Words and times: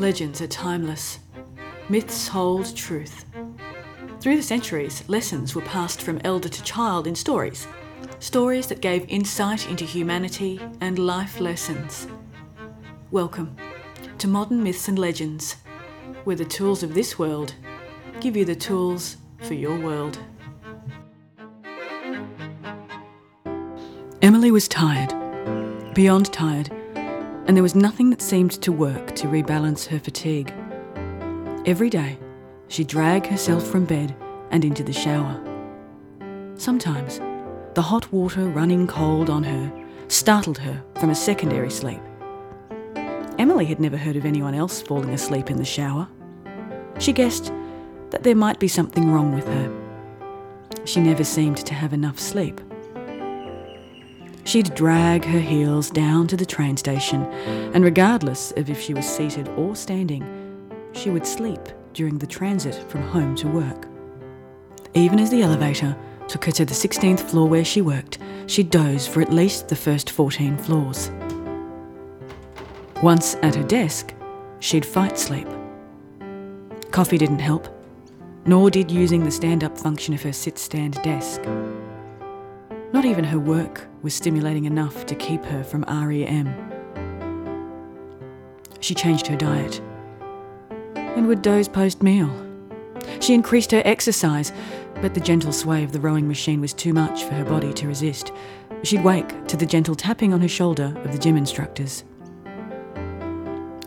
Legends 0.00 0.40
are 0.40 0.48
timeless. 0.48 1.20
Myths 1.88 2.26
hold 2.26 2.74
truth. 2.74 3.26
Through 4.18 4.36
the 4.36 4.42
centuries, 4.42 5.08
lessons 5.08 5.54
were 5.54 5.62
passed 5.62 6.02
from 6.02 6.20
elder 6.24 6.48
to 6.48 6.62
child 6.64 7.06
in 7.06 7.14
stories. 7.14 7.68
Stories 8.18 8.66
that 8.66 8.80
gave 8.80 9.08
insight 9.08 9.70
into 9.70 9.84
humanity 9.84 10.60
and 10.80 10.98
life 10.98 11.38
lessons. 11.38 12.08
Welcome 13.12 13.54
to 14.18 14.26
Modern 14.26 14.64
Myths 14.64 14.88
and 14.88 14.98
Legends, 14.98 15.58
where 16.24 16.34
the 16.34 16.44
tools 16.44 16.82
of 16.82 16.94
this 16.94 17.16
world 17.16 17.54
give 18.18 18.36
you 18.36 18.44
the 18.44 18.56
tools 18.56 19.18
for 19.42 19.54
your 19.54 19.78
world. 19.78 20.18
Emily 24.22 24.50
was 24.50 24.66
tired, 24.66 25.14
beyond 25.94 26.32
tired, 26.32 26.72
and 27.46 27.56
there 27.56 27.62
was 27.62 27.74
nothing 27.74 28.10
that 28.10 28.22
seemed 28.22 28.52
to 28.62 28.72
work 28.72 29.14
to 29.16 29.26
rebalance 29.26 29.86
her 29.86 29.98
fatigue. 29.98 30.52
Every 31.66 31.90
day, 31.90 32.18
she'd 32.68 32.88
drag 32.88 33.26
herself 33.26 33.66
from 33.66 33.84
bed 33.84 34.14
and 34.50 34.64
into 34.64 34.82
the 34.82 34.92
shower. 34.92 35.40
Sometimes, 36.56 37.20
the 37.74 37.82
hot 37.82 38.10
water 38.12 38.46
running 38.46 38.86
cold 38.86 39.28
on 39.28 39.42
her 39.42 39.72
startled 40.08 40.58
her 40.58 40.82
from 41.00 41.10
a 41.10 41.14
secondary 41.14 41.70
sleep. 41.70 42.00
Emily 43.38 43.64
had 43.64 43.80
never 43.80 43.96
heard 43.96 44.16
of 44.16 44.24
anyone 44.24 44.54
else 44.54 44.80
falling 44.80 45.10
asleep 45.10 45.50
in 45.50 45.56
the 45.56 45.64
shower. 45.64 46.08
She 46.98 47.12
guessed 47.12 47.52
that 48.10 48.22
there 48.22 48.36
might 48.36 48.60
be 48.60 48.68
something 48.68 49.10
wrong 49.10 49.34
with 49.34 49.46
her. 49.46 50.84
She 50.84 51.00
never 51.00 51.24
seemed 51.24 51.58
to 51.58 51.74
have 51.74 51.92
enough 51.92 52.18
sleep. 52.18 52.60
She'd 54.44 54.74
drag 54.74 55.24
her 55.24 55.40
heels 55.40 55.88
down 55.88 56.26
to 56.28 56.36
the 56.36 56.44
train 56.44 56.76
station, 56.76 57.24
and 57.74 57.82
regardless 57.82 58.52
of 58.52 58.68
if 58.68 58.80
she 58.80 58.92
was 58.92 59.06
seated 59.06 59.48
or 59.56 59.74
standing, 59.74 60.22
she 60.92 61.08
would 61.08 61.26
sleep 61.26 61.60
during 61.94 62.18
the 62.18 62.26
transit 62.26 62.74
from 62.90 63.02
home 63.02 63.34
to 63.36 63.48
work. 63.48 63.88
Even 64.92 65.18
as 65.18 65.30
the 65.30 65.42
elevator 65.42 65.96
took 66.28 66.44
her 66.44 66.52
to 66.52 66.64
the 66.64 66.74
16th 66.74 67.20
floor 67.20 67.48
where 67.48 67.64
she 67.64 67.80
worked, 67.80 68.18
she'd 68.46 68.70
doze 68.70 69.06
for 69.06 69.22
at 69.22 69.32
least 69.32 69.68
the 69.68 69.76
first 69.76 70.10
14 70.10 70.58
floors. 70.58 71.10
Once 73.02 73.36
at 73.42 73.54
her 73.54 73.64
desk, 73.64 74.14
she'd 74.60 74.84
fight 74.84 75.18
sleep. 75.18 75.48
Coffee 76.90 77.18
didn't 77.18 77.40
help, 77.40 77.68
nor 78.44 78.70
did 78.70 78.90
using 78.90 79.24
the 79.24 79.30
stand 79.30 79.64
up 79.64 79.76
function 79.78 80.12
of 80.12 80.22
her 80.22 80.32
sit 80.32 80.58
stand 80.58 80.94
desk. 81.02 81.42
Not 82.92 83.06
even 83.06 83.24
her 83.24 83.40
work 83.40 83.88
was 84.04 84.14
stimulating 84.14 84.66
enough 84.66 85.06
to 85.06 85.14
keep 85.14 85.42
her 85.46 85.64
from 85.64 85.82
REM. 85.88 86.54
She 88.80 88.94
changed 88.94 89.26
her 89.28 89.36
diet 89.36 89.80
and 90.94 91.26
would 91.26 91.40
doze 91.40 91.68
post 91.68 92.02
meal. 92.02 92.30
She 93.20 93.32
increased 93.32 93.70
her 93.70 93.80
exercise, 93.86 94.52
but 95.00 95.14
the 95.14 95.20
gentle 95.20 95.52
sway 95.52 95.82
of 95.82 95.92
the 95.92 96.00
rowing 96.00 96.28
machine 96.28 96.60
was 96.60 96.74
too 96.74 96.92
much 96.92 97.24
for 97.24 97.32
her 97.32 97.46
body 97.46 97.72
to 97.72 97.88
resist. 97.88 98.30
She'd 98.82 99.02
wake 99.02 99.46
to 99.46 99.56
the 99.56 99.64
gentle 99.64 99.94
tapping 99.94 100.34
on 100.34 100.42
her 100.42 100.48
shoulder 100.48 100.94
of 101.02 101.12
the 101.12 101.18
gym 101.18 101.38
instructors. 101.38 102.04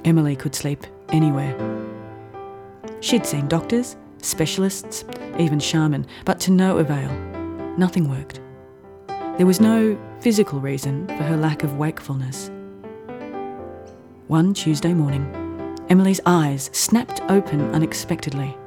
Emily 0.04 0.36
could 0.36 0.56
sleep 0.56 0.88
anywhere. 1.10 1.56
She'd 3.02 3.26
seen 3.26 3.48
doctors, 3.48 3.96
specialists, 4.24 5.06
even 5.38 5.60
shaman, 5.60 6.08
but 6.26 6.40
to 6.42 6.52
no 6.52 6.80
avail. 6.80 7.12
Nothing 7.78 8.10
worked. 8.10 8.42
There 9.38 9.46
was 9.46 9.62
no 9.62 9.96
physical 10.20 10.60
reason 10.60 11.08
for 11.08 11.24
her 11.24 11.38
lack 11.38 11.64
of 11.64 11.78
wakefulness. 11.78 12.50
One 14.28 14.54
Tuesday 14.54 14.94
morning, 14.94 15.26
Emily's 15.90 16.20
eyes 16.26 16.70
snapped 16.74 17.22
open 17.30 17.62
unexpectedly. 17.74 18.58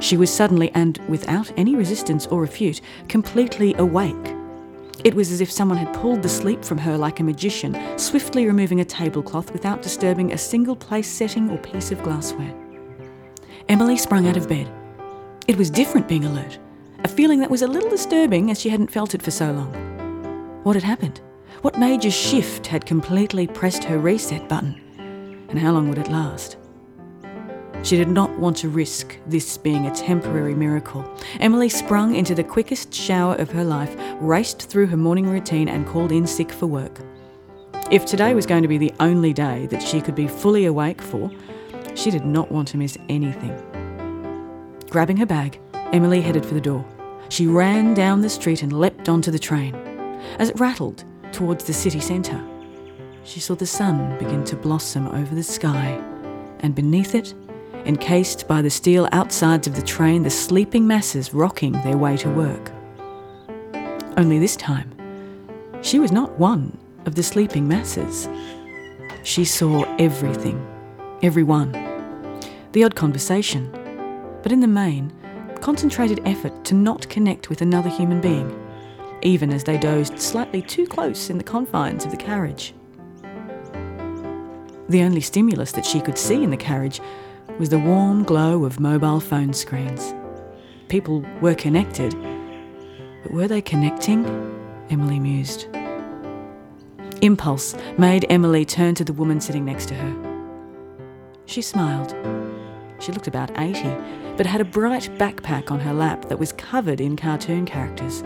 She 0.00 0.16
was 0.16 0.30
suddenly, 0.30 0.70
and 0.74 0.98
without 1.08 1.50
any 1.56 1.76
resistance 1.76 2.26
or 2.26 2.40
refute, 2.40 2.80
completely 3.08 3.74
awake. 3.74 4.34
It 5.04 5.14
was 5.14 5.32
as 5.32 5.40
if 5.40 5.50
someone 5.50 5.78
had 5.78 5.94
pulled 5.94 6.22
the 6.22 6.28
sleep 6.28 6.64
from 6.64 6.78
her 6.78 6.98
like 6.98 7.20
a 7.20 7.24
magician, 7.24 7.76
swiftly 7.98 8.46
removing 8.46 8.80
a 8.80 8.84
tablecloth 8.84 9.52
without 9.52 9.82
disturbing 9.82 10.32
a 10.32 10.38
single 10.38 10.76
place 10.76 11.10
setting 11.10 11.50
or 11.50 11.58
piece 11.58 11.90
of 11.90 12.02
glassware. 12.02 12.54
Emily 13.68 13.96
sprung 13.96 14.26
out 14.26 14.36
of 14.36 14.48
bed. 14.48 14.70
It 15.46 15.56
was 15.56 15.70
different 15.70 16.08
being 16.08 16.24
alert, 16.24 16.58
a 17.04 17.08
feeling 17.08 17.40
that 17.40 17.50
was 17.50 17.62
a 17.62 17.66
little 17.66 17.90
disturbing 17.90 18.50
as 18.50 18.60
she 18.60 18.68
hadn't 18.68 18.90
felt 18.90 19.14
it 19.14 19.22
for 19.22 19.30
so 19.30 19.52
long. 19.52 19.91
What 20.62 20.76
had 20.76 20.84
happened? 20.84 21.20
What 21.62 21.76
major 21.76 22.10
shift 22.10 22.68
had 22.68 22.86
completely 22.86 23.48
pressed 23.48 23.82
her 23.82 23.98
reset 23.98 24.48
button? 24.48 24.80
And 25.48 25.58
how 25.58 25.72
long 25.72 25.88
would 25.88 25.98
it 25.98 26.08
last? 26.08 26.56
She 27.82 27.96
did 27.96 28.08
not 28.08 28.30
want 28.38 28.58
to 28.58 28.68
risk 28.68 29.18
this 29.26 29.58
being 29.58 29.86
a 29.86 29.94
temporary 29.94 30.54
miracle. 30.54 31.04
Emily 31.40 31.68
sprung 31.68 32.14
into 32.14 32.32
the 32.32 32.44
quickest 32.44 32.94
shower 32.94 33.34
of 33.34 33.50
her 33.50 33.64
life, 33.64 33.96
raced 34.20 34.70
through 34.70 34.86
her 34.86 34.96
morning 34.96 35.28
routine, 35.28 35.68
and 35.68 35.84
called 35.84 36.12
in 36.12 36.28
sick 36.28 36.52
for 36.52 36.66
work. 36.66 37.00
If 37.90 38.06
today 38.06 38.32
was 38.32 38.46
going 38.46 38.62
to 38.62 38.68
be 38.68 38.78
the 38.78 38.94
only 39.00 39.32
day 39.32 39.66
that 39.66 39.82
she 39.82 40.00
could 40.00 40.14
be 40.14 40.28
fully 40.28 40.66
awake 40.66 41.02
for, 41.02 41.28
she 41.96 42.12
did 42.12 42.24
not 42.24 42.52
want 42.52 42.68
to 42.68 42.76
miss 42.76 42.96
anything. 43.08 43.56
Grabbing 44.90 45.16
her 45.16 45.26
bag, 45.26 45.58
Emily 45.92 46.20
headed 46.20 46.46
for 46.46 46.54
the 46.54 46.60
door. 46.60 46.84
She 47.30 47.48
ran 47.48 47.94
down 47.94 48.20
the 48.20 48.30
street 48.30 48.62
and 48.62 48.72
leapt 48.72 49.08
onto 49.08 49.32
the 49.32 49.40
train. 49.40 49.91
As 50.38 50.48
it 50.48 50.58
rattled 50.58 51.04
towards 51.32 51.64
the 51.64 51.72
city 51.72 52.00
centre, 52.00 52.42
she 53.24 53.40
saw 53.40 53.54
the 53.54 53.66
sun 53.66 54.18
begin 54.18 54.44
to 54.44 54.56
blossom 54.56 55.06
over 55.08 55.34
the 55.34 55.42
sky, 55.42 56.02
and 56.60 56.74
beneath 56.74 57.14
it, 57.14 57.34
encased 57.84 58.46
by 58.48 58.62
the 58.62 58.70
steel 58.70 59.08
outsides 59.12 59.66
of 59.66 59.76
the 59.76 59.82
train, 59.82 60.22
the 60.22 60.30
sleeping 60.30 60.86
masses 60.86 61.34
rocking 61.34 61.72
their 61.82 61.96
way 61.96 62.16
to 62.16 62.30
work. 62.30 62.72
Only 64.16 64.38
this 64.38 64.56
time, 64.56 64.92
she 65.82 65.98
was 65.98 66.12
not 66.12 66.38
one 66.38 66.76
of 67.06 67.14
the 67.14 67.22
sleeping 67.22 67.66
masses. 67.66 68.28
She 69.24 69.44
saw 69.44 69.84
everything, 69.98 70.64
everyone, 71.22 71.72
the 72.72 72.84
odd 72.84 72.94
conversation, 72.94 73.70
but 74.42 74.52
in 74.52 74.60
the 74.60 74.66
main, 74.66 75.12
concentrated 75.60 76.20
effort 76.24 76.64
to 76.64 76.74
not 76.74 77.08
connect 77.08 77.48
with 77.48 77.62
another 77.62 77.88
human 77.88 78.20
being 78.20 78.61
even 79.22 79.52
as 79.52 79.64
they 79.64 79.78
dozed 79.78 80.18
slightly 80.18 80.60
too 80.62 80.86
close 80.86 81.30
in 81.30 81.38
the 81.38 81.44
confines 81.44 82.04
of 82.04 82.10
the 82.10 82.16
carriage. 82.16 82.74
The 84.88 85.02
only 85.02 85.20
stimulus 85.20 85.72
that 85.72 85.86
she 85.86 86.00
could 86.00 86.18
see 86.18 86.42
in 86.42 86.50
the 86.50 86.56
carriage 86.56 87.00
was 87.58 87.70
the 87.70 87.78
warm 87.78 88.24
glow 88.24 88.64
of 88.64 88.80
mobile 88.80 89.20
phone 89.20 89.52
screens. 89.52 90.14
People 90.88 91.24
were 91.40 91.54
connected, 91.54 92.14
but 93.22 93.32
were 93.32 93.48
they 93.48 93.62
connecting? 93.62 94.26
Emily 94.90 95.18
mused. 95.18 95.68
Impulse 97.22 97.76
made 97.96 98.26
Emily 98.28 98.64
turn 98.64 98.94
to 98.96 99.04
the 99.04 99.12
woman 99.12 99.40
sitting 99.40 99.64
next 99.64 99.86
to 99.86 99.94
her. 99.94 100.32
She 101.46 101.62
smiled. 101.62 102.14
She 102.98 103.12
looked 103.12 103.28
about 103.28 103.56
80, 103.58 103.82
but 104.36 104.46
had 104.46 104.60
a 104.60 104.64
bright 104.64 105.08
backpack 105.18 105.70
on 105.70 105.80
her 105.80 105.94
lap 105.94 106.28
that 106.28 106.38
was 106.38 106.52
covered 106.52 107.00
in 107.00 107.16
cartoon 107.16 107.64
characters. 107.64 108.22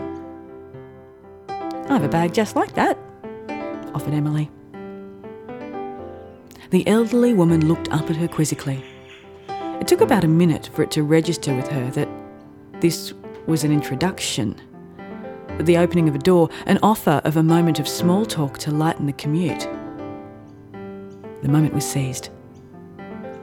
I 1.89 1.93
have 1.93 2.03
a 2.03 2.09
bag 2.09 2.33
just 2.33 2.57
like 2.57 2.73
that, 2.75 2.97
offered 3.93 4.13
Emily. 4.13 4.51
The 6.69 6.85
elderly 6.85 7.33
woman 7.33 7.65
looked 7.65 7.89
up 7.93 8.09
at 8.09 8.17
her 8.17 8.27
quizzically. 8.27 8.83
It 9.47 9.87
took 9.87 10.01
about 10.01 10.25
a 10.25 10.27
minute 10.27 10.69
for 10.73 10.83
it 10.83 10.91
to 10.91 11.03
register 11.03 11.55
with 11.55 11.69
her 11.69 11.89
that 11.91 12.09
this 12.81 13.13
was 13.45 13.63
an 13.63 13.71
introduction, 13.71 14.59
the 15.61 15.77
opening 15.77 16.09
of 16.09 16.15
a 16.15 16.19
door, 16.19 16.49
an 16.65 16.77
offer 16.83 17.21
of 17.23 17.37
a 17.37 17.43
moment 17.43 17.79
of 17.79 17.87
small 17.87 18.25
talk 18.25 18.57
to 18.59 18.71
lighten 18.71 19.05
the 19.05 19.13
commute. 19.13 19.65
The 21.41 21.49
moment 21.49 21.73
was 21.73 21.89
seized. 21.89 22.29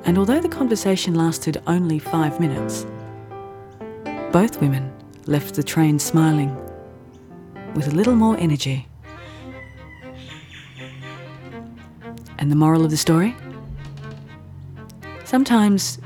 And 0.04 0.18
although 0.18 0.40
the 0.40 0.50
conversation 0.50 1.14
lasted 1.14 1.62
only 1.66 1.98
five 1.98 2.38
minutes, 2.40 2.84
both 4.32 4.60
women 4.60 4.92
left 5.26 5.54
the 5.54 5.62
train 5.62 5.98
smiling 5.98 6.54
with 7.74 7.88
a 7.88 7.90
little 7.90 8.14
more 8.14 8.36
energy. 8.38 8.86
And 12.38 12.50
the 12.50 12.56
moral 12.56 12.84
of 12.84 12.90
the 12.90 12.96
story? 12.96 13.34
Sometimes 15.24 15.98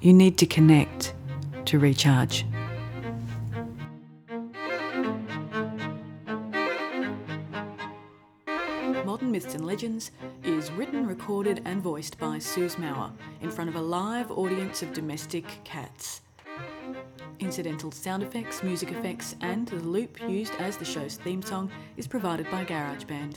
you 0.00 0.12
need 0.12 0.36
to 0.38 0.46
connect 0.46 1.14
to 1.66 1.78
recharge. 1.78 2.44
Modern 9.04 9.30
Myths 9.30 9.54
and 9.54 9.66
Legends 9.66 10.10
is 10.42 10.72
written, 10.72 11.06
recorded, 11.06 11.60
and 11.64 11.82
voiced 11.82 12.18
by 12.18 12.38
Suze 12.38 12.76
Mauer 12.76 13.12
in 13.42 13.50
front 13.50 13.68
of 13.68 13.76
a 13.76 13.80
live 13.80 14.30
audience 14.30 14.82
of 14.82 14.92
domestic 14.92 15.44
cats. 15.64 16.22
Incidental 17.40 17.90
sound 17.90 18.22
effects, 18.22 18.62
music 18.62 18.92
effects, 18.92 19.34
and 19.40 19.66
the 19.68 19.76
loop 19.76 20.20
used 20.28 20.54
as 20.58 20.76
the 20.76 20.84
show's 20.84 21.16
theme 21.16 21.42
song 21.42 21.70
is 21.96 22.06
provided 22.06 22.50
by 22.50 22.64
GarageBand. 22.64 23.36